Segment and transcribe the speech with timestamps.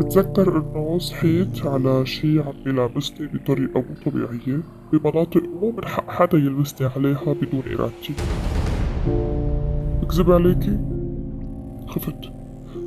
[0.00, 4.60] بتذكر إنه صحيت على شي عم يلامسني بطريقة مو طبيعية
[4.92, 8.14] بمناطق مو من حق حدا يلمسني عليها بدون إرادتي
[10.02, 10.78] بكذب عليكي
[11.86, 12.32] خفت.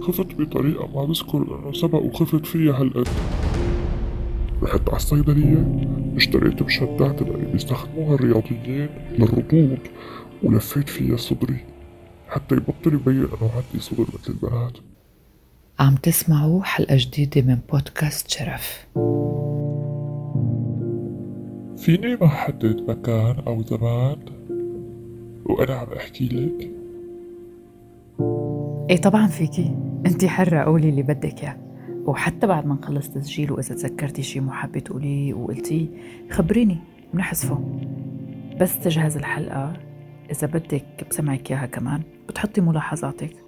[0.01, 3.07] خفت بطريقة ما بذكر إنه سبق وخفت فيها هالقد
[4.63, 8.89] رحت على الصيدلية اشتريت مشدات اللي بيستخدموها الرياضيين
[9.19, 9.77] للرطوب
[10.43, 11.57] ولفيت فيها صدري
[12.29, 14.77] حتى يبطل يبين انه عندي صدر مثل البنات.
[15.79, 18.87] عم تسمعوا حلقة جديدة من بودكاست شرف.
[21.77, 24.17] فيني ما حدد مكان أو زمان؟
[25.45, 26.71] وأنا عم أحكي لك.
[28.89, 29.75] إيه طبعا فيكي.
[30.05, 31.57] أنت حرة قولي اللي بدك إياه.
[32.05, 35.87] وحتى بعد ما نخلص تسجيل وإذا تذكرتي شي محبة تقوليه وقلتيه
[36.31, 36.77] خبريني
[37.13, 37.79] بنحذفه.
[38.61, 39.73] بس تجهز الحلقة.
[40.31, 43.42] إذا بدك بسمعك إياها كمان بتحطي ملاحظاتك.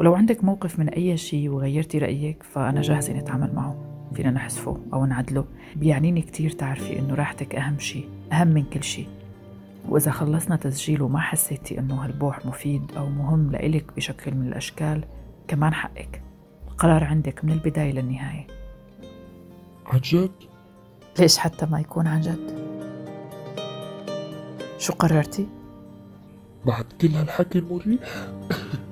[0.00, 3.76] ولو عندك موقف من أي شيء وغيرتي رأيك فأنا جاهزة نتعامل معه
[4.14, 5.44] فينا نحذفه أو نعدله
[5.76, 9.08] بيعنيني كتير تعرفي إنه راحتك أهم شيء أهم من كل شيء
[9.88, 15.04] وإذا خلصنا تسجيل وما حسيتي إنه هالبوح مفيد أو مهم لإلك بشكل من الأشكال
[15.48, 16.22] كمان حقك
[16.68, 18.46] القرار عندك من البداية للنهاية
[19.86, 20.30] عن جد؟
[21.18, 22.58] ليش حتى ما يكون عن جد؟
[24.78, 25.48] شو قررتي؟
[26.66, 28.00] بعد كل هالحكي المريح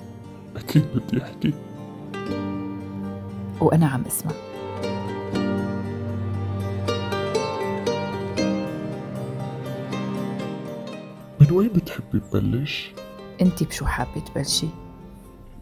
[0.69, 1.55] أكيد بدي أحكي
[3.61, 4.33] وأنا عم أسمع.
[11.41, 12.93] من وين بتحبي تبلش؟
[13.41, 14.67] أنت بشو حابة تبلشي؟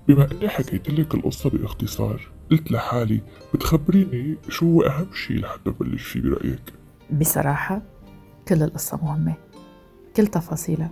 [0.08, 3.20] بما إني حكيت لك القصة باختصار قلت لحالي
[3.54, 6.72] بتخبريني شو هو أهم شي لحتى بلش فيه برأيك؟
[7.20, 7.82] بصراحة
[8.48, 9.34] كل القصة مهمة.
[10.16, 10.90] كل تفاصيلها.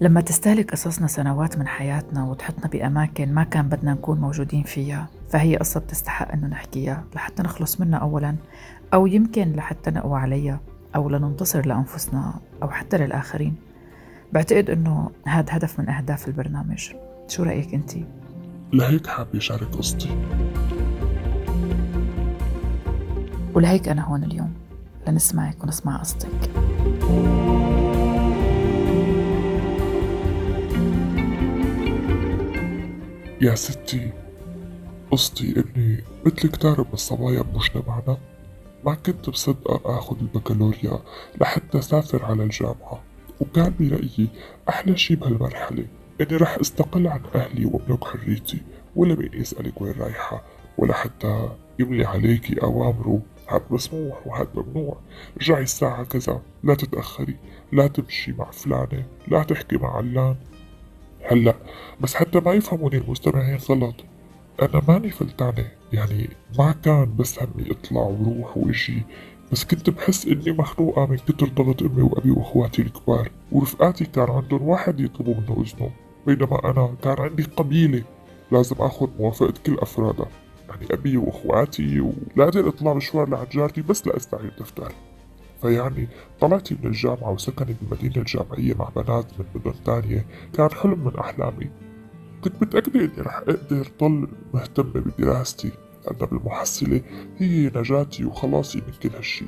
[0.00, 5.56] لما تستهلك قصصنا سنوات من حياتنا وتحطنا بأماكن ما كان بدنا نكون موجودين فيها فهي
[5.56, 8.36] قصة بتستحق إنه نحكيها لحتى نخلص منها أولا
[8.94, 10.60] أو يمكن لحتى نقوى عليها
[10.96, 13.56] أو لننتصر لأنفسنا أو حتى للآخرين.
[14.32, 16.90] بعتقد إنه هذا هدف من أهداف البرنامج.
[17.28, 17.92] شو رأيك أنت؟
[18.72, 20.18] لهيك حابة شارك قصتي.
[23.54, 24.54] ولهيك أنا هون اليوم.
[25.08, 26.50] لنسمعك ونسمع قصتك.
[33.40, 34.12] يا ستي
[35.10, 38.18] قصتي إني مثل كتار من الصبايا بمجتمعنا.
[38.84, 40.98] ما كنت مصدقة آخذ البكالوريا
[41.40, 43.02] لحتى سافر على الجامعة.
[43.40, 44.28] وكان برأيي
[44.68, 45.86] أحلى شي بهالمرحلة
[46.20, 48.62] إني رح أستقل عن أهلي وأملك حريتي
[48.96, 50.42] ولا مين يسألك وين رايحة
[50.78, 51.48] ولا حتى
[51.78, 53.22] يملي عليكي أوامره.
[53.48, 54.98] هاد مسموح وهاد ممنوع.
[55.40, 57.36] رجعي الساعة كذا لا تتأخري
[57.72, 60.36] لا تمشي مع فلانة لا تحكي مع علان.
[61.28, 61.54] هلا
[62.00, 63.94] بس حتى ما يفهموني المستمعين غلط.
[64.62, 66.28] أنا ماني فلتانة يعني
[66.58, 69.02] ما كان بس همي أطلع وروح وإجي
[69.52, 74.62] بس كنت بحس إني مخنوقة من كتر ضغط أمي وأبي وأخواتي الكبار ورفقاتي كان عندهم
[74.62, 75.90] واحد يطلبوا منه إذنه
[76.26, 78.02] بينما أنا كان عندي قبيلة
[78.52, 80.28] لازم أخذ موافقة كل أفرادها
[80.68, 82.00] يعني أبي وأخواتي
[82.36, 84.92] ولازم أطلع مشوار لعند جارتي بس لأستعير دفتر
[85.66, 86.08] فيعني
[86.40, 90.26] طلعتي من الجامعة وسكني بالمدينة الجامعية مع بنات من مدن تانية.
[90.52, 91.70] كان حلم من أحلامي.
[92.44, 95.70] كنت متأكدة إني رح أقدر ضل مهتمة بدراستي
[96.06, 97.00] لأن بالمحصلة
[97.38, 99.44] هي نجاتي وخلاصي من كل هالشي.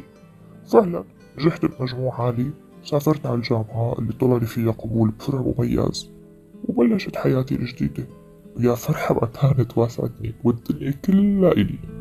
[0.73, 1.05] فعلا
[1.39, 2.50] نجحت بمجموع عالي
[2.85, 6.11] سافرت على الجامعة اللي طلع لي فيها قبول بفرع مميز
[6.65, 8.06] وبلشت حياتي الجديدة.
[8.56, 11.97] ويا فرحة ما كانت واسعتني والدنيا كلها إلي.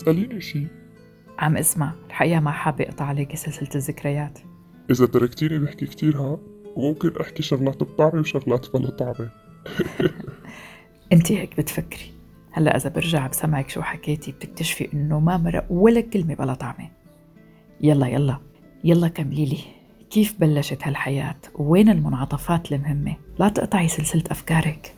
[0.00, 0.66] اسأليني شي
[1.38, 4.38] عم اسمع الحقيقة ما حابة أقطع عليكي سلسلة الذكريات.
[4.90, 6.38] إذا تركتيني بحكي كتير ها
[6.76, 9.30] وممكن أحكي شغلات بطعمة وشغلات بلا طعمة
[11.12, 12.12] أنت هيك بتفكري.
[12.52, 16.90] هلأ إذا برجع بسمعك شو حكيتي بتكتشفي إنه ما مرق ولا كلمة بلا طعمة.
[17.80, 18.38] يلا يلا.
[18.84, 19.58] يلا كملي لي.
[20.10, 24.94] كيف بلشت هالحياة؟ وين المنعطفات المهمة؟ لا تقطعي سلسلة أفكارك.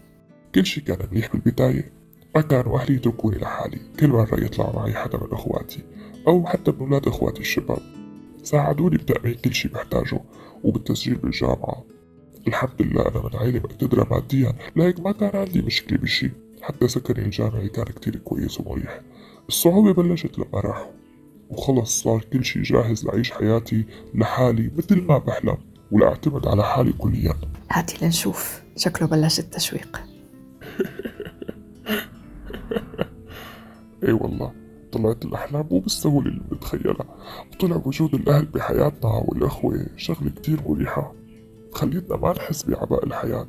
[0.54, 2.01] كل شي كان منيح بالبداية.
[2.34, 5.82] ما كانوا أهلي يتركوني لحالي كل مرة يطلع معي حدا من أخواتي
[6.29, 7.79] أو حتى من أولاد أخواتي الشباب.
[8.43, 10.20] ساعدوني بتأمين كل شي بحتاجه
[10.64, 11.84] وبالتسجيل بالجامعة
[12.49, 16.31] الحمد لله أنا من عائلة مقتدرة ماديا لهيك ما كان عندي مشكلة بشي
[16.62, 19.00] حتى سكني الجامعي كان كتير كويس ومريح.
[19.49, 20.93] الصعوبة بلشت لما راحوا.
[21.50, 25.56] وخلص صار كل شي جاهز لأعيش حياتي لحالي مثل ما بحلم
[25.93, 27.35] ولأعتمد على حالي كليا.
[27.70, 28.62] هاتي لنشوف.
[28.76, 30.00] شكله بلش التشويق.
[34.06, 34.52] إي والله
[34.93, 37.16] طلعت الأحلام مو بالسهولة اللي بتخيلها
[37.52, 41.14] وطلع وجود الأهل بحياتنا والأخوة شغلة كتير مريحة
[41.72, 43.46] خليتنا ما نحس بعباء الحياة.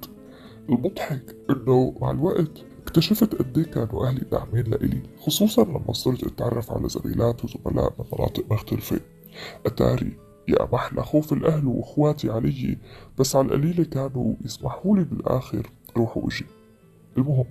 [0.69, 2.51] المضحك إنه مع الوقت
[2.83, 8.05] اكتشفت قد إيه كانوا أهلي داعمين لإلي خصوصا لما صرت أتعرف على زميلات وزملاء من
[8.13, 8.99] مناطق مختلفة.
[9.65, 10.17] أتاري
[10.47, 12.77] يا محلى خوف الأهل وإخواتي علي
[13.19, 16.45] بس على القليلة كانوا يسمحوا لي بالآخر روح وأجي
[17.17, 17.45] المهم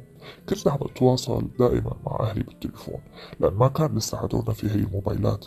[0.48, 3.00] كنت عم أتواصل دائما مع أهلي بالتليفون؟
[3.40, 5.46] لأن ما كان لسه عدونا في هي الموبايلات.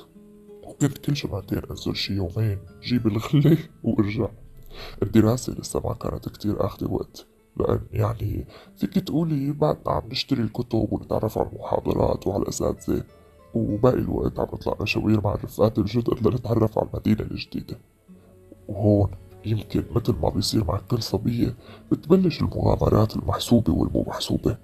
[0.64, 4.28] وكنت كل جمعتين أنزل شي يومين جيب الغلة وارجع.
[5.04, 7.26] الدراسة لسه ما كانت كتير أخذة وقت.
[7.58, 13.04] لأن يعني فيك تقولي بعدنا عم نشتري الكتب ونتعرف على المحاضرات وعلى الأساتذة
[13.54, 17.80] وباقي الوقت عم نطلع مشاوير مع الرفقات الجدد لنتعرف على المدينة الجديدة.
[18.68, 19.12] وهون.
[19.46, 21.56] يمكن مثل ما بيصير مع كل صبية
[21.92, 24.58] بتبلش المغامرات المحسوبة والمو محسوبة.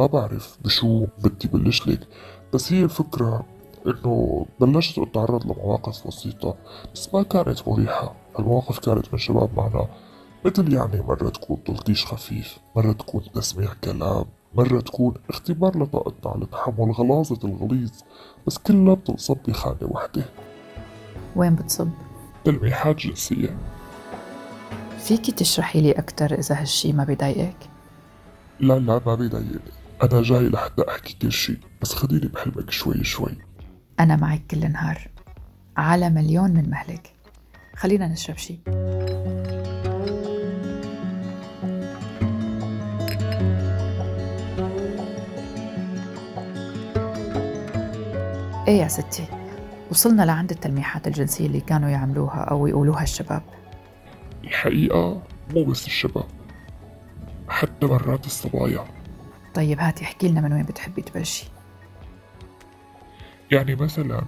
[0.00, 2.08] ما بعرف بشو بدي بلش لك
[2.54, 3.44] بس هي الفكرة
[3.86, 6.56] إنه بلشت أتعرض لمواقف بسيطة
[6.94, 8.14] بس ما كانت مريحة.
[8.38, 9.88] المواقف كانت من شباب معنا
[10.44, 14.24] مثل يعني مرة تكون تلطيش خفيف مرة تكون تسميع كلام
[14.54, 17.90] مرة تكون اختبار لطاقتنا على تحمل غلاظة الغليظ
[18.46, 20.24] بس كلها بتنصب بخانة وحدة.
[21.36, 21.88] وين بتصب؟
[22.44, 23.56] تلميحات جنسية.
[25.06, 27.56] فيكي تشرحي لي أكتر إذا هالشي ما بضايقك؟
[28.60, 29.60] لا لا ما بيضايقني.
[30.02, 33.38] أنا جاي لحتى أحكي كل شي بس خديني بحلمك شوي شوي.
[34.00, 35.08] أنا معك كل نهار.
[35.76, 37.12] على مليون من مهلك.
[37.76, 38.58] خلينا نشرب شي.
[48.68, 49.26] إيه يا ستي
[49.90, 53.42] وصلنا لعند التلميحات الجنسية اللي كانوا يعملوها أو يقولوها الشباب.
[54.56, 55.22] الحقيقة
[55.54, 56.24] مو بس الشباب
[57.48, 58.84] حتى مرات الصبايا.
[59.54, 61.44] طيب هاتي احكي لنا من وين بتحبي تبلشي.
[63.50, 64.22] يعني مثلا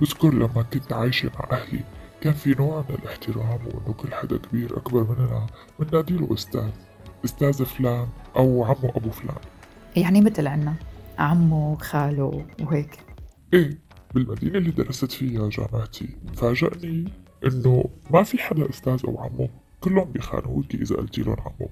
[0.00, 1.80] بذكر لما كنت عايشة مع أهلي
[2.20, 5.46] كان في نوع من الاحترام وإنه كل حدا كبير أكبر مننا
[5.78, 6.70] بنناديله أستاذ
[7.24, 9.36] أستاذ فلان أو عمو أبو فلان.
[9.96, 10.74] يعني مثل عنا
[11.18, 12.98] عمو خاله وهيك.
[13.54, 13.78] إيه
[14.14, 17.12] بالمدينة اللي درست فيها جامعتي فاجأني
[17.46, 19.63] إنه ما في حدا أستاذ أو عمو.
[19.84, 21.68] كلهم بيخانقوكي إذا قلتي لهم عمو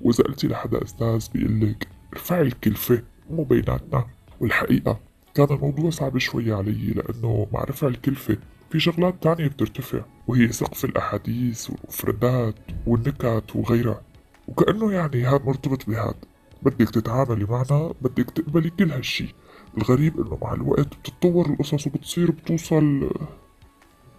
[0.00, 4.06] وإذا قلتي لحدا أستاذ بيقلك ارفعي الكلفة مو بيناتنا.
[4.40, 5.00] والحقيقة
[5.34, 8.36] كان الموضوع صعب شوي علي لأنه مع رفع الكلفة
[8.70, 10.00] في شغلات تانية بترتفع.
[10.26, 12.54] وهي سقف الأحاديث والمفردات
[12.86, 14.02] والنكت وغيرها.
[14.48, 16.14] وكأنه يعني هاد مرتبط بهاد.
[16.62, 19.34] بدك تتعاملي معنا بدك تقبلي كل هالشي.
[19.78, 23.10] الغريب إنه مع الوقت بتتطور القصص وبتصير بتوصل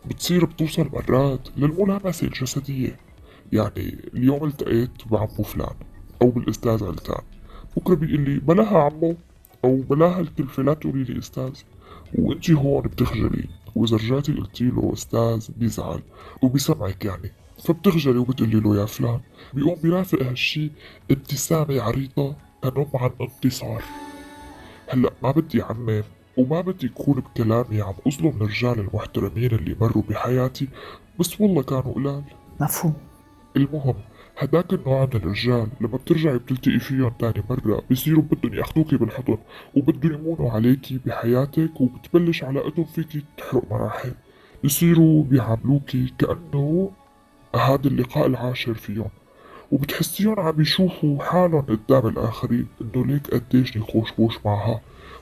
[0.05, 3.08] بتصير بتوصل مرات للملامسة الجسدية.
[3.53, 5.75] يعني اليوم التقيت بعمو فلان
[6.21, 7.21] أو بالأستاذ علتان
[7.77, 9.15] بكرة بيقول لي بلاها عمو
[9.65, 11.51] أو بلاها الكلفة لا تقولي لي أستاذ.
[12.15, 16.01] وأنتي هون بتخجلي وإذا رجعتي قلتي له أستاذ بيزعل
[16.41, 17.31] وبيسمعك يعني.
[17.63, 19.19] فبتخجلي وبتقولي له يا فلان.
[19.53, 20.71] بيقوم بيرافق هالشي
[21.11, 23.83] ابتسامة عريضة تنم عن انتصار
[24.89, 26.03] هلأ ما بدي عمم
[26.37, 30.67] وما بدي يكون بكلامي عم أظلم الرجال المحترمين اللي مروا بحياتي
[31.19, 32.23] بس والله كانوا قلال.
[32.61, 32.93] مفهوم.
[33.57, 33.95] المهم
[34.37, 35.67] هداك النوع من الرجال.
[35.81, 39.37] لما بترجعي بتلتقي فيهم تاني مرة بيصيروا بدهم ياخدوكي بالحضن
[39.75, 44.13] وبدهم يمونوا عليكي بحياتك وبتبلش علاقتهم فيكي تحرق مراحل.
[44.63, 46.91] بيصيروا بيعاملوكي كأنه
[47.55, 49.09] هذا اللقاء العاشر فيهم.
[49.71, 54.81] وبتحسيهم عم يشوفوا حالهم قدام الآخرين إنه ليك قديش نخوش بوش معها.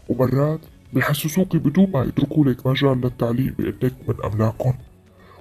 [0.09, 0.59] ومرات
[0.93, 4.73] بيحسسوكي بدون ما يتركوا لك مجال للتعليق بإنك من أملاكهم.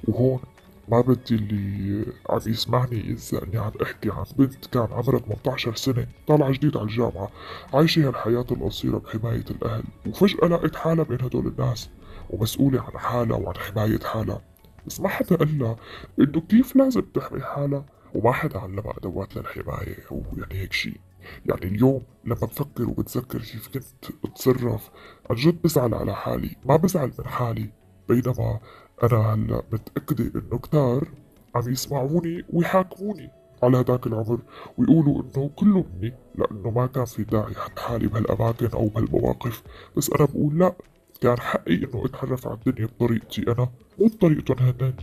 [0.08, 0.40] وهون
[0.88, 6.06] ما بدي اللي عم يسمعني ينسى إني عم أحكي عن بنت كان عمرها 18 سنة
[6.26, 7.30] طالعة جديد على الجامعة
[7.74, 11.90] عايشة هالحياة القصيرة بحماية الأهل وفجأة لقيت حالها بين هدول الناس
[12.30, 14.42] ومسؤولة عن حالها وعن حماية حالها.
[14.86, 15.76] بس ما حدا قال لها
[16.20, 21.00] إنه كيف لازم تحمي حالها؟ وما حدا علمها ادوات للحماية أو يعني هيك شي.
[21.46, 23.84] يعني اليوم لما بفكر وبتذكر كيف كنت
[24.24, 24.90] اتصرف
[25.30, 27.70] عن جد بزعل على حالي ما بزعل من حالي
[28.08, 28.60] بينما
[29.02, 31.08] أنا هلا متأكدة إنه كتار
[31.54, 33.30] عم يسمعوني ويحاكموني.
[33.62, 34.38] على هداك العمر
[34.78, 39.62] ويقولوا إنه كله مني لأنه ما كان في داعي أحط حالي بهالأماكن أو بهالمواقف.
[39.96, 40.74] بس أنا بقول لأ
[41.20, 44.94] كان حقي إنه أتعرف على الدنيا بطريقتي أنا مو بطريقتهم هنن.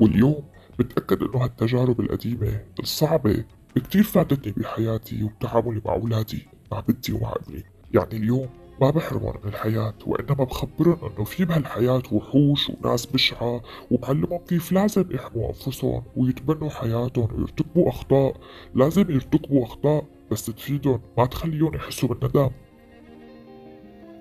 [0.00, 0.42] واليوم
[0.78, 3.44] بتأكد إنه هالتجارب القديمة الصعبة
[3.76, 7.64] كتير فادتني بحياتي وبتعاملي مع أولادي مع بنتي ومع ابني
[7.94, 8.48] يعني اليوم
[8.80, 15.04] ما بحرمهم من الحياة وإنما بخبرهم إنه في بهالحياة وحوش وناس بشعة وبعلمهم كيف لازم
[15.10, 18.36] يحموا أنفسهم ويتبنوا حياتهم ويرتكبوا أخطاء.
[18.74, 22.50] لازم يرتكبوا أخطاء بس تفيدهم ما تخليهم يحسوا بالندم.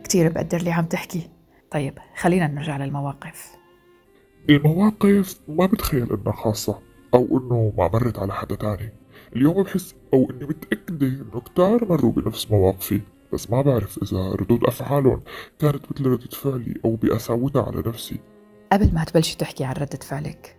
[0.03, 1.29] كتير بقدر اللي عم تحكي.
[1.71, 3.55] طيب خلينا نرجع للمواقف.
[4.49, 6.79] المواقف ما بتخيل إنها خاصة
[7.13, 8.93] أو إنه ما مرت على حدا تاني.
[9.35, 13.01] اليوم بحس أو إني متأكدة إنه كتار مروا بنفس مواقفي.
[13.33, 15.21] بس ما بعرف إذا ردود أفعالهم
[15.59, 18.19] كانت مثل ردة فعلي أو بقساوتها على نفسي.
[18.71, 20.57] قبل ما تبلشي تحكي عن ردة فعلك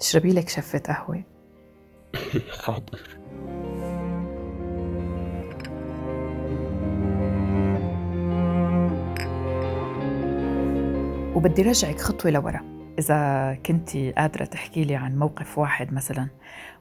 [0.00, 1.24] اشربي لك شفة قهوة.
[2.64, 3.00] حاضر.
[11.36, 12.81] وبدي رجعك خطوة لورا.
[12.98, 16.28] إذا كنتي قادرة تحكي لي عن موقف واحد مثلا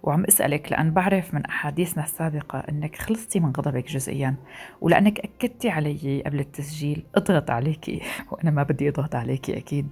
[0.04, 4.36] وعم أسألك لأن بعرف من أحاديثنا السابقة أنك خلصتي من غضبك جزئيا
[4.82, 8.02] ولأنك أكدتي علي قبل التسجيل اضغط عليكي
[8.32, 9.88] وأنا ما بدي أضغط عليكي أكيد.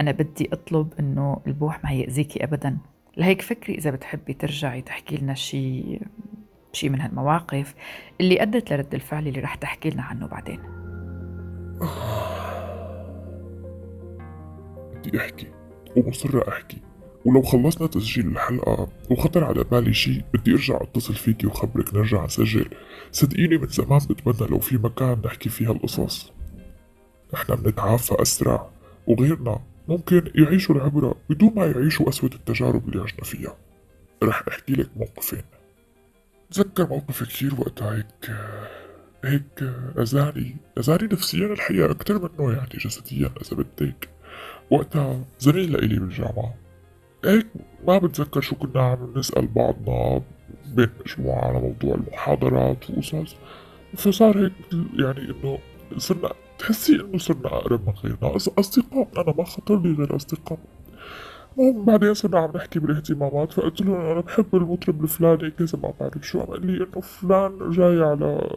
[0.00, 2.78] أنا بدي أطلب أنه البوح ما يأذيكي أبدا.
[3.16, 6.02] لهيك فكري إذا بتحبي ترجعي تحكي لنا شيء
[6.72, 7.74] شيء من هالمواقف
[8.20, 10.60] اللي أدت لرد الفعل اللي رح تحكي لنا عنه بعدين.
[15.02, 15.46] بدي أحكي
[15.96, 16.78] ومصرة أحكي.
[17.24, 22.68] ولو خلصنا تسجيل الحلقة وخطر على بالي شي بدي أرجع أتصل فيكي وخبرك نرجع نسجل.
[23.12, 26.32] صدقيني من زمان بتمنى لو في مكان نحكي فيها القصص
[27.34, 28.70] نحن بنتعافى أسرع
[29.06, 33.56] وغيرنا ممكن يعيشوا العبرة بدون ما يعيشوا أسوأ التجارب اللي عشنا فيها.
[34.22, 35.42] رح أحكي لك موقفين.
[36.50, 38.36] تذكر موقف كثير وقتها هيك
[39.24, 44.08] هيك أذاني أذاني نفسيا الحقيقة أكتر منه يعني جسديا إذا بدك.
[44.70, 46.54] وقتها زميل لإلي بالجامعة.
[47.24, 47.46] هيك
[47.86, 50.22] ما بتذكر شو كنا عم نسأل بعضنا
[50.66, 53.36] بين مجموعة على موضوع المحاضرات وقصص
[53.96, 54.52] فصار هيك
[54.98, 55.58] يعني إنه
[55.96, 58.36] صرنا تحسي إنه صرنا أقرب من غيرنا.
[58.36, 60.58] أصدقاء أنا ما خطر لي غير أصدقاء.
[61.58, 66.26] المهم بعدين صرنا عم نحكي بالاهتمامات فقلت له أنا بحب المطرب الفلاني كذا ما بعرف
[66.26, 66.40] شو.
[66.40, 68.48] قال لي إنه فلان جاي على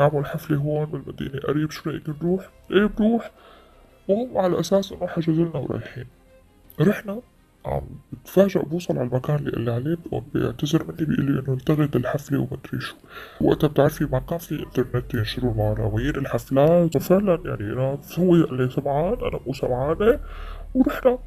[0.00, 3.30] اعمل حفلة هون بالمدينة قريب شو رايك نروح؟ إيه بروح
[4.10, 6.06] المهم على أساس انه حجز لنا ورايحين
[6.80, 7.20] رحنا
[7.66, 9.96] عم بتفاجئ بوصل على المكان اللي عليه
[10.34, 12.94] بيعتذر مني بيقول لي إنه التغت الحفلة ومدري شو.
[13.40, 16.96] وقتها بتعرفي ما كان في إنترنت ينشروا المعنويين الحفلات.
[16.96, 20.20] وفعلا يعني أنا هو قال لي سمعان أنا مو سمعانة.
[20.74, 21.18] ورحنا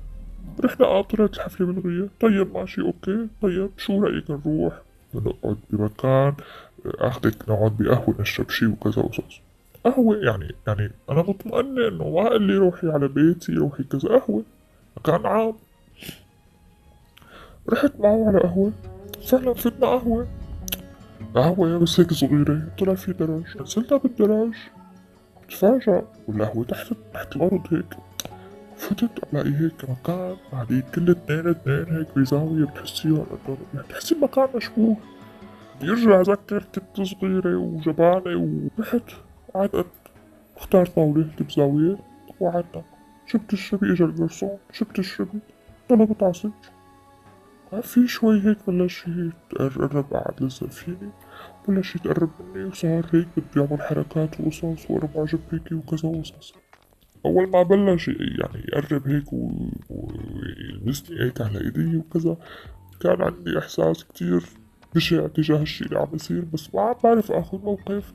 [0.66, 3.28] رحنا آه طلعت الحفلة ملغية طيب ماشي أوكي.
[3.42, 4.74] طيب شو رأيك نروح؟
[5.16, 6.34] نقعد بمكان
[6.86, 9.42] أخذك نقعد بقهوة نشرب شي وكذا وقصص
[9.84, 14.44] قهوة يعني يعني أنا مطمئنة إنه قال لي روحي على بيتي روحي كذا قهوة.
[14.98, 15.54] مكان عام.
[17.70, 18.72] رحت معه على قهوة.
[19.28, 20.28] فعلا فتنا قهوة.
[21.36, 22.62] قهوة بس هيك صغيرة.
[22.80, 24.54] طلع في درج نزلنا بالدرج
[25.50, 26.04] تفاجأ.
[26.28, 27.98] والقهوة تحت تحت الأرض هيك.
[28.78, 30.36] فتت ألاقي هيك مكان.
[30.52, 32.66] قاعدين كل اثنين اثنين هيك بزاوية.
[32.66, 34.98] بتحسيها إنه بتحسي المكان مشبوه.
[35.82, 39.12] بيرجع كنت صغيرة وجبانة ورحت.
[39.56, 41.98] أختار طاولة بزاوية
[42.40, 42.84] وقعدنا
[43.26, 45.40] شبت الشبي؟ إجا الجرسون شبت الشبي؟
[45.90, 46.52] طلبت عصير
[47.82, 51.12] في شوي هيك بلش يتقرب قعد لسه فيني
[51.68, 56.54] بلش يتقرب مني وصار هيك بده يعمل حركات وقصص وأنا معجب هيك وكذا وقصص.
[57.26, 59.26] أول ما بلش يعني يقرب هيك
[59.90, 62.38] ويلمسني هيك على إيدي وكذا
[63.02, 64.44] كان عندي إحساس كتير
[64.96, 68.14] بشع تجاه الشي اللي عم يصير بس ما عم بعرف آخذ موقف.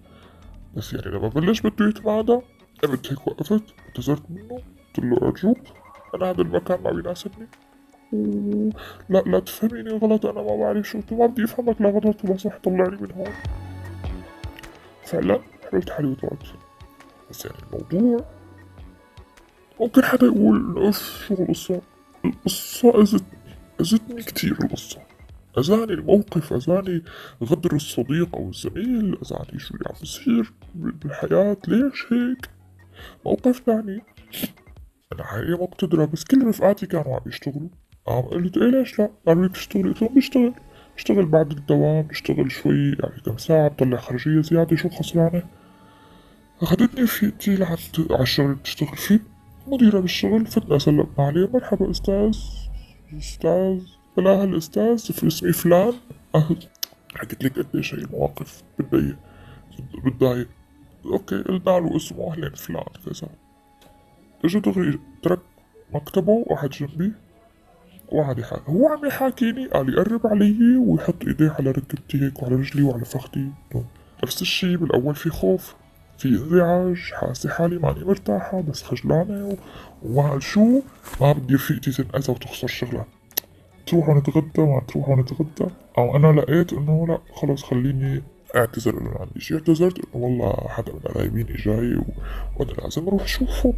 [0.77, 2.39] بس يعني لما بلش بده يتمادى
[2.83, 4.63] قمت هيك وقفت اعتذرت منه.
[4.87, 5.59] قلت له أرجوك
[6.15, 7.47] أنا هذا المكان ما بيناسبني.
[9.09, 10.27] لا لا تفهميني غلط.
[10.27, 11.01] أنا ما بعرف شو.
[11.11, 12.57] ما بدي أفهمك لا غلط ولا صح.
[12.57, 13.33] طلعني من هون.
[15.05, 16.43] فعلا حملت حالي وطلعت.
[17.31, 18.25] بس يعني الموضوع
[19.81, 21.81] ممكن حدا يقول اف شو القصة
[22.25, 23.39] القصة أذتني
[23.81, 25.01] أذتني كتير القصة.
[25.59, 27.03] أذاني الموقف أذاني
[27.45, 32.51] غدر الصديق أو الزميل أذاني شو اللي عم بصير بالحياة ليش هيك؟
[33.27, 34.03] موقف ثاني
[35.13, 37.69] أنا حقيقة مقتدرة بس كل رفقاتي كانوا عم يشتغلوا.
[38.09, 39.49] عم قلت إيه ليش لا؟ قالوا لي.
[39.49, 40.55] بتشتغلي قلت لهم بشتغل.
[40.97, 45.43] بشتغل بعد الدوام بشتغل شوي يعني كم ساعة بطلع خرجية زيادة شو خسرانة؟
[46.63, 49.21] أخذتني فيتي لحد اللي بتشتغل فيه.
[49.67, 51.51] مديرة بالشغل فتنا سلمنا عليه.
[51.55, 52.39] مرحبا أستاذ.
[53.19, 53.98] أستاذ.
[54.19, 55.93] بلا هالأستاذ في اسمي فلان
[57.15, 59.17] حكيت لك قديش هي المواقف بتضايق
[60.05, 60.49] بتضايق.
[61.05, 63.29] أوكي قلنا له اسمه اهلين فلان كذا
[64.45, 65.41] اجى دغري ترك
[65.93, 67.13] مكتبه وقعد جنبي
[68.09, 72.83] وقعد يحكي هو عم يحاكيني قال يقرب علي ويحط ايديه على ركبتي هيك وعلى رجلي
[72.83, 73.51] وعلى فخدي
[74.25, 75.75] نفس الشي بالأول في خوف.
[76.19, 79.57] في انزعاج حاسة حالي ماني مرتاحة بس خجلانة
[80.03, 80.81] وما شو؟
[81.21, 83.07] ما بدي رفيقتي تنأذى وتخسر شغلها.
[83.91, 88.23] تروحوا نتغدى ما تروحوا نتغدى أو أنا لقيت إنه لا خلص خليني
[88.57, 92.01] أعتذر إنه عندي شي اعتذرت إنه والله حدا من قرايبيني جاي.
[92.57, 93.75] وأنا لازم أروح اشوفه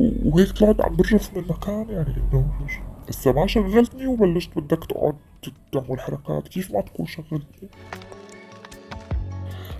[0.00, 2.46] وهيك طلعت عم برجف من المكان يعني إنه
[3.08, 5.14] هسا ما شغلتني وبلشت بدك تقعد
[5.72, 7.68] تعمل حركات كيف ما تكون شغلتني.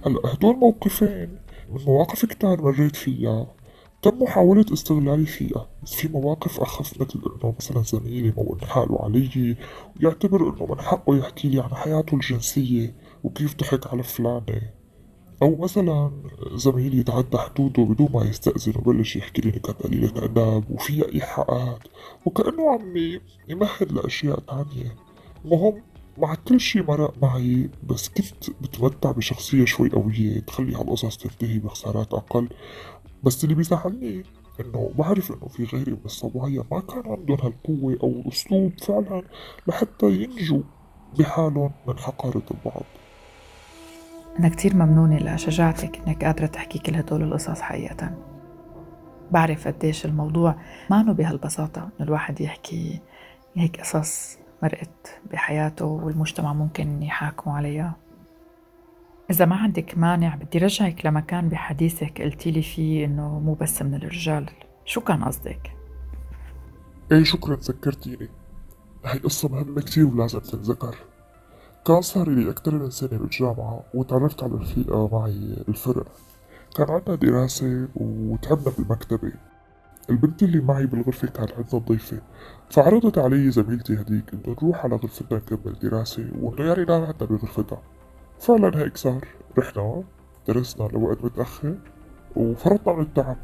[0.06, 1.38] هلأ هدول موقفين
[1.72, 3.46] من مواقف كتار مريت فيها.
[4.04, 9.56] تم محاولة استغلالي فيها بس في مواقف أخف مثل إنه مثلا زميلي مون حاله علي
[10.00, 12.94] ويعتبر إنه من حقه يحكي لي عن حياته الجنسية
[13.24, 14.62] وكيف ضحك على فلانة.
[15.42, 16.12] أو مثلا
[16.54, 21.82] زميلي يتعدى حدوده بدون ما يستأذن وبلش يحكي لي نكت قليلة أدب وفيها إيحاءات
[22.26, 22.96] وكأنه عم
[23.48, 24.96] يمهد لأشياء تانية.
[25.44, 25.82] المهم
[26.18, 32.14] مع كل شي مرق معي بس كنت بتمتع بشخصية شوي قوية تخلي هالقصص تنتهي بخسارات
[32.14, 32.48] أقل.
[33.24, 34.22] بس اللي بيزعلني
[34.60, 39.22] إنه بعرف إنه في غيري من الصبايا ما كان عندهم هالقوة أو الأسلوب فعلا
[39.66, 40.62] لحتى ينجوا
[41.18, 42.84] بحالهم من حقارة البعض.
[44.38, 48.14] أنا كتير ممنونة لشجاعتك إنك قادرة تحكي كل هدول القصص حقيقة.
[49.30, 50.54] بعرف قديش الموضوع
[50.90, 53.00] ما انه بهالبساطة إنه الواحد يحكي
[53.54, 57.96] هيك قصص مرقت بحياته والمجتمع ممكن يحاكموا عليها.
[59.30, 63.94] إذا ما عندك مانع بدي رجعك لمكان بحديثك قلتي لي فيه إنه مو بس من
[63.94, 64.50] الرجال.
[64.84, 65.72] شو كان قصدك؟
[67.12, 67.56] إيه شكرا.
[67.56, 68.28] ذكرتيني
[69.04, 70.96] هاي قصة مهمة كتير ولازم تنذكر.
[71.86, 76.06] كان صار لي أكتر من سنة بالجامعة وتعرفت على رفيقة معي بالفرق
[76.76, 79.32] كان عنا دراسة وتعبنا بالمكتبة.
[80.10, 82.20] البنت اللي معي بالغرفة كان عندنا ضيفة.
[82.70, 87.82] فعرضت علي زميلتي هديك إنه نروح على غرفتها نكمل دراسة وإنه يعني نام عنا بغرفتها.
[88.40, 90.02] فعلا هيك صار رحنا
[90.48, 91.74] درسنا لوقت متأخر
[92.36, 93.36] وفرطنا من التعب.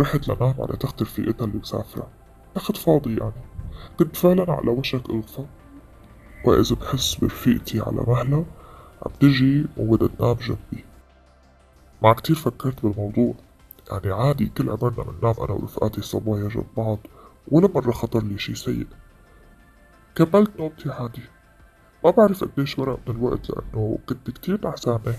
[0.00, 2.08] رحت لنام على تخت رفيقتها اللي مسافرة.
[2.54, 3.32] تخت فاضي يعني.
[3.98, 5.44] كنت فعلا على وشك اغفى
[6.44, 8.44] وإذا بحس برفيقتي على مهلة
[9.06, 10.84] عم تجي وبدها تنام جنبي.
[12.02, 13.34] ما كتير فكرت بالموضوع.
[13.92, 16.98] يعني عادي كل عمرنا بننام أنا ورفقاتي الصبايا جنب بعض
[17.48, 18.86] ولا مرة خطر لي شي سيء.
[20.14, 21.22] كملت نومتي عادي.
[22.06, 25.14] ما بعرف قديش مرق من الوقت لأنه كنت كتير نعسانة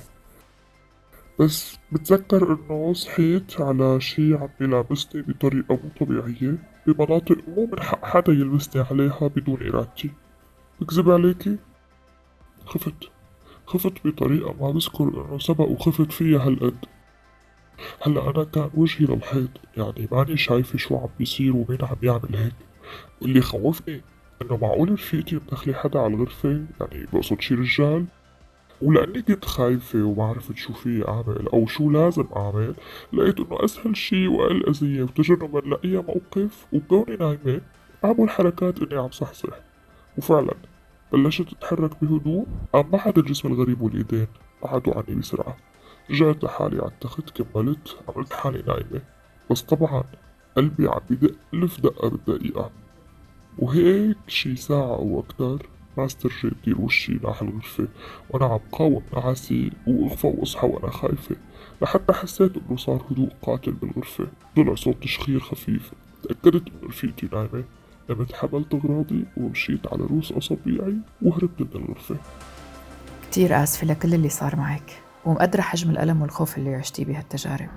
[1.39, 8.05] بس بتذكر إنه صحيت على شي عم يلامسني بطريقة مو طبيعية بمناطق مو من حق
[8.05, 10.11] حدا يلمسني عليها بدون إرادتي.
[10.81, 11.57] بكذب عليكي؟
[12.65, 13.09] خفت.
[13.65, 16.85] خفت بطريقة ما بذكر إنه سبق وخفت فيها هالقد.
[18.01, 22.55] هلأ أنا كان وجهي للحيط يعني ماني شايفة شو عم بيصير ومين عم يعمل هيك.
[23.21, 24.01] واللي خوفني
[24.41, 28.05] إنه معقول رفيقتي مدخلي حدا على الغرفة يعني بقصد شي رجال.
[28.81, 32.75] ولأني كنت خايفة وما عرفت شو في أعمل أو شو لازم أعمل
[33.13, 35.03] لقيت إنه أسهل شي وأقل أذية.
[35.03, 37.61] وتجنبا لأي موقف وكوني نايمة.
[38.05, 39.59] أعمل حركات إني عم صحصح.
[40.17, 40.53] وفعلا
[41.13, 42.45] بلشت أتحرك بهدوء.
[42.73, 44.27] قام ما حدا الجسم الغريب والإيدين
[44.63, 45.57] بعدوا عني بسرعة.
[46.11, 49.01] رجعت لحالي على التخت كملت عملت حالي نايمة.
[49.51, 50.03] بس طبعا
[50.57, 52.71] قلبي عم بدق ألف دقة بالدقيقة.
[53.59, 55.69] وهيك شي ساعة أو أكتر.
[55.97, 57.87] ما استرجيت دير وشي ناح الغرفة
[58.29, 61.35] وأنا عم قاوم نعاسي وأغفى وأصحى وأنا خايفة
[61.81, 64.27] لحتى حسيت إنه صار هدوء قاتل بالغرفة.
[64.55, 65.91] طلع صوت تشخير خفيف.
[66.23, 67.63] تأكدت إنه رفيقتي نايمة.
[68.09, 72.15] قمت حملت أغراضي ومشيت على روس أصابيعي وهربت من الغرفة.
[73.29, 77.69] كتير آسفة لكل اللي صار معك ومقدرة حجم الألم والخوف اللي عشتيه بهالتجارب.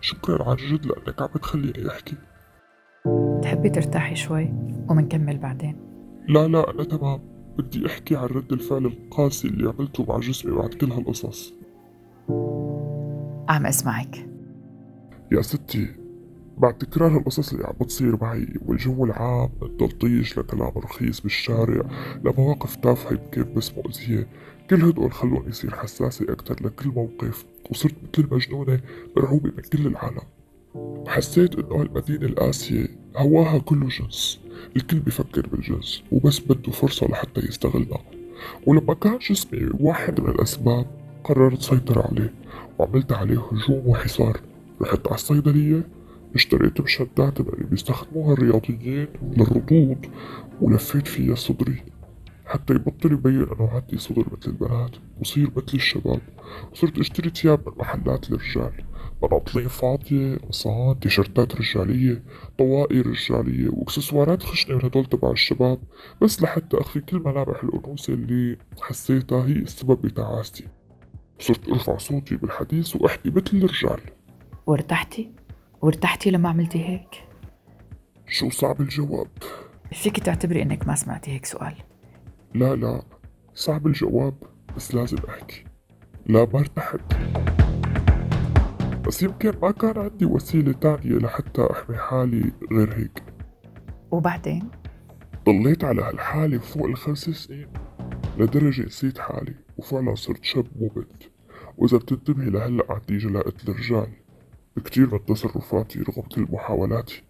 [0.00, 2.16] شكرا عن جد لأنك عم تخليني أحكي.
[3.42, 4.52] تحبي ترتاحي شوي
[4.88, 5.76] ومنكمل بعدين.
[6.28, 7.20] لا لا أنا تمام.
[7.58, 11.52] بدي أحكي عن رد الفعل القاسي اللي عملته مع جسمي بعد كل هالقصص.
[13.48, 14.28] عم أسمعك.
[15.32, 15.88] يا ستي
[16.58, 21.82] بعد تكرار هالقصص اللي عم بتصير معي والجو العام من تلطيش لكلام رخيص بالشارع
[22.24, 24.26] لمواقف تافهة يمكن بس مؤذية
[24.70, 28.80] كل هدول خلوني يصير حساسة أكتر لكل موقف وصرت مثل المجنونة
[29.16, 30.22] مرعوبة من كل العالم.
[31.08, 34.40] حسيت إنه هالمدينة القاسية هواها كله جنس.
[34.76, 37.98] الكل بفكر بالجنس وبس بده فرصة لحتى يستغلها.
[38.66, 40.86] ولما كان جسمي واحد من الأسباب
[41.24, 42.34] قررت سيطر عليه
[42.78, 44.40] وعملت عليه هجوم وحصار.
[44.82, 45.88] رحت على الصيدلية
[46.34, 50.06] اشتريت مشدات اللي بيستخدموها الرياضيين للرضوض
[50.60, 51.82] ولفيت فيها صدري.
[52.46, 56.20] حتى يبطل يبين إنه عندي صدر مثل البنات وصير مثل الشباب.
[56.74, 58.72] صرت أشتري تياب من محلات الرجال.
[59.22, 62.22] بناطيل فاضية قمصان تيشرتات رجالية
[62.58, 65.78] طواقي رجالية وإكسسوارات خشنة من هدول تبع الشباب
[66.22, 70.64] بس لحتى أخفي كل ملامح الانوثة اللي حسيتها هي السبب بتعاستي
[71.38, 74.00] صرت أرفع صوتي بالحديث وأحكي مثل الرجال.
[74.66, 75.30] وارتحتي؟
[75.82, 77.24] وارتحتي لما عملتي هيك؟
[78.28, 79.28] شو صعب الجواب؟
[79.92, 81.74] فيك تعتبري إنك ما سمعتي هيك سؤال.
[82.54, 83.02] لا لا
[83.54, 84.34] صعب الجواب
[84.76, 85.64] بس لازم أحكي.
[86.26, 87.00] لا ما ارتحت
[89.06, 93.22] بس يمكن ما كان عندي وسيلة تانية لحتى أحمي حالي غير هيك.
[94.10, 94.70] وبعدين؟
[95.46, 97.68] ضليت على هالحالة فوق الخمس سنين
[98.38, 101.22] لدرجة نسيت حالي وفعلا صرت شاب مو بنت
[101.76, 104.08] وإذا بتنتبهي لهلأ عندي جلاءة الرجال
[104.76, 107.22] بكتير من تصرفاتي رغم كل محاولاتي.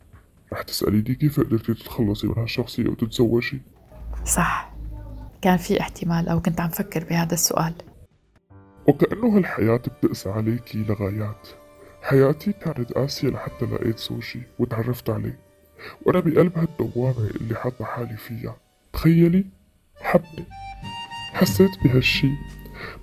[0.53, 3.63] رح تسأليني كيف قدرتي تتخلصي من هالشخصية وتتزوجي؟
[4.25, 4.75] صح.
[5.43, 7.75] كان في احتمال أو كنت عم فكر بهذا السؤال.
[8.89, 11.49] وكأنه هالحياة بتقسى عليكي لغايات.
[12.07, 15.39] حياتي كانت قاسية لحتى لقيت زوجي وتعرفت عليه
[16.03, 18.57] وأنا بقلب هالدوامة اللي حاطة حالي فيها.
[18.93, 19.45] تخيلي؟
[19.97, 20.45] حبني
[21.33, 22.31] حسيت بهالشي.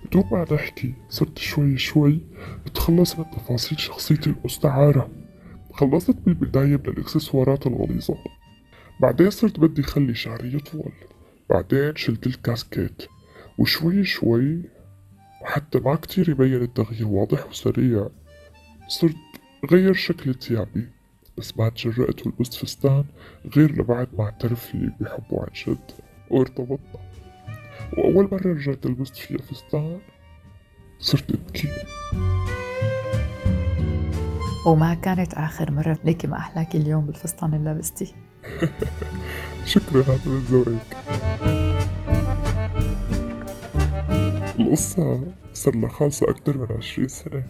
[0.06, 2.20] بدون ما نحكي صرت شوي شوي
[2.66, 5.10] بتخلص من تفاصيل شخصيتي المستعارة
[5.74, 8.18] خلصت بالبداية من الإكسسوارات الغليظة.
[9.02, 10.92] بعدين صرت بدي خلي شعري يطول.
[11.50, 13.04] بعدين شلت الكاسكيت.
[13.58, 14.62] وشوي شوي
[15.42, 18.10] وحتى ما كتير يبين التغيير واضح وسريع.
[18.88, 19.16] صرت
[19.72, 20.90] غير شكل ثيابي
[21.38, 23.06] بس ما تجرأت ولبست فستان
[23.56, 25.92] غير لبعد ما اعترف لي بحبه عن جد
[26.30, 27.00] وارتبطنا.
[27.98, 30.00] وأول مرة رجعت لبست فيها فستان
[31.00, 31.70] صرت أبكي.
[34.66, 38.12] وما كانت آخر مرة ليكي ما أحلاكي اليوم بالفستان اللي لبستيه
[39.66, 40.98] شكرا هذا من ذوقك
[44.60, 45.22] القصة
[45.54, 47.44] صار لها خالصة أكتر من عشرين سنة.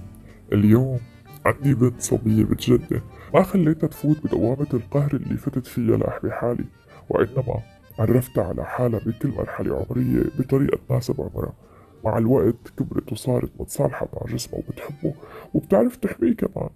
[0.53, 0.99] اليوم
[1.45, 3.01] عندي بنت صبية بتجدد
[3.33, 6.65] ما خليتها تفوت بدوامة القهر اللي فتت فيها لأحمي حالي
[7.09, 7.59] وإنما
[7.99, 11.53] عرفتها على حالها بكل مرحلة عمرية بطريقة تناسب عمرها
[12.05, 15.13] مع الوقت كبرت وصارت متصالحة مع جسمها وبتحبه
[15.53, 16.69] وبتعرف تحميه كمان.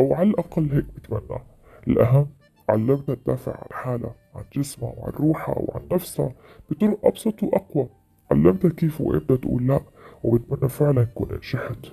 [0.00, 1.40] أو على الأقل هيك بتمنى.
[1.88, 2.26] الأهم
[2.68, 6.32] علمتها تدافع عن حالها عن جسمها وعن روحها وعن نفسها
[6.70, 7.88] بطرق أبسط وأقوى.
[8.30, 9.80] علمتها كيف وإمتى تقول لأ
[10.22, 11.86] وبتمنى فعلا كون نجحت.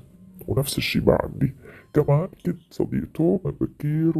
[0.48, 1.54] ونفس الشي مع عمي
[1.94, 4.14] كمان كنت صديقته بكير.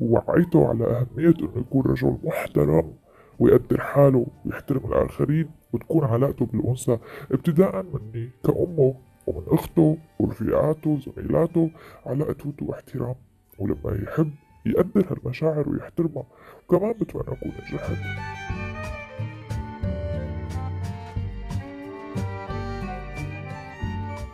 [0.00, 2.92] ووعيته على أهمية إنه يكون رجل محترم
[3.38, 6.98] ويقدر حاله ويحترم الآخرين وتكون علاقته بالأنثى
[7.32, 8.94] ابتداء مني كأمه
[9.26, 11.70] ومن أخته ورفيقاته وزميلاته
[12.06, 13.14] علاقة ود واحترام
[13.58, 14.30] ولما يحب
[14.66, 16.24] يقدر هالمشاعر ويحترمها
[16.68, 17.90] وكمان بتمنى أكون نجحت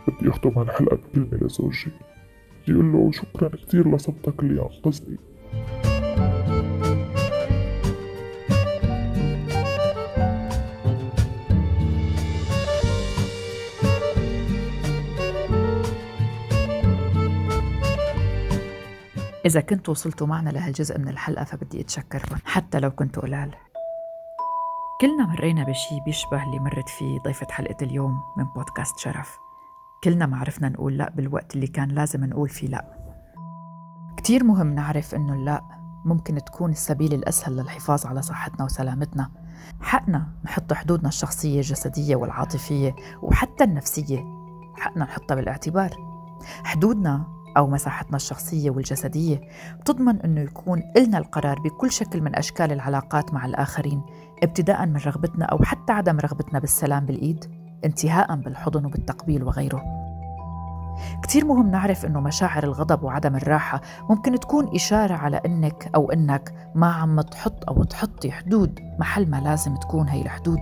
[0.07, 1.91] بدي أختم هالحلقة بكلمة لزوجي
[2.71, 5.17] بدي أقول له شكرا كتير لصبتك اللي أنقذني
[19.45, 23.55] إذا كنتوا وصلتوا معنا لهالجزء من الحلقة فبدي أتشكركم حتى لو كنتوا قلال.
[25.01, 29.50] كلنا مرينا بشي بيشبه اللي مرت فيه ضيفة حلقة اليوم من بودكاست شرف.
[30.03, 32.85] كلنا ما عرفنا نقول لا بالوقت اللي كان لازم نقول فيه لا.
[34.17, 35.61] كتير مهم نعرف إنه اللا
[36.05, 39.31] ممكن تكون السبيل الأسهل للحفاظ على صحتنا وسلامتنا.
[39.81, 44.25] حقنا نحط حدودنا الشخصية الجسدية والعاطفية وحتى النفسية.
[44.75, 45.89] حقنا نحطها بالاعتبار.
[46.63, 49.41] حدودنا أو مساحتنا الشخصية والجسدية
[49.79, 54.01] بتضمن أنه يكون إلنا القرار بكل شكل من أشكال العلاقات مع الآخرين
[54.43, 57.60] ابتداء من رغبتنا أو حتى عدم رغبتنا بالسلام بالإيد.
[57.85, 59.83] انتهاء بالحضن وبالتقبيل وغيره.
[61.23, 66.71] كتير مهم نعرف إنه مشاعر الغضب وعدم الراحة ممكن تكون إشارة على إنك أو إنك
[66.75, 70.59] ما عم تحط أو تحطي حدود محل ما لازم تكون هي الحدود.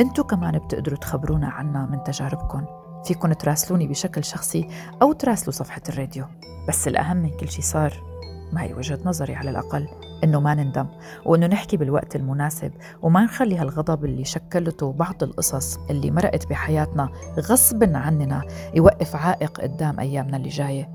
[0.00, 2.64] أنتو كمان بتقدروا تخبرونا عنها من تجاربكم
[3.04, 4.68] فيكن تراسلوني بشكل شخصي
[5.02, 6.24] أو تراسلوا صفحة الراديو.
[6.68, 8.15] بس الأهم من كل شي صار
[8.52, 9.88] ما هي وجهة نظري على الأقل
[10.24, 10.86] إنه ما نندم
[11.24, 17.08] وإنه نحكي بالوقت المناسب وما نخلي هالغضب اللي شكلته بعض القصص اللي مرقت بحياتنا
[17.40, 18.42] غصب عننا
[18.74, 20.90] يوقف عائق قدام أيامنا اللي جاية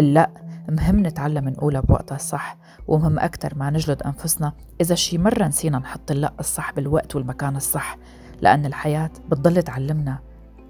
[0.00, 0.30] اللا
[0.68, 2.56] مهم نتعلم نقولها بوقتها الصح
[2.88, 7.98] ومهم أكتر ما نجلد أنفسنا إذا شي مرة نسينا نحط اللا الصح بالوقت والمكان الصح
[8.40, 10.18] لأن الحياة بتضل تعلمنا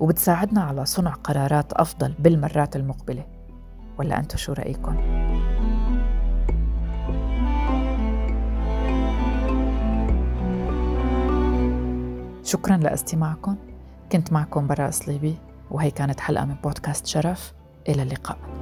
[0.01, 3.27] وبتساعدنا على صنع قرارات أفضل بالمرات المقبلة
[3.98, 4.96] ولا أنتو شو رأيكم؟
[12.43, 13.57] شكرا لأستماعكم.
[14.13, 15.37] كنت معكم براء صليبي
[15.71, 17.53] وهي كانت حلقة من بودكاست شرف.
[17.89, 18.62] إلى اللقاء.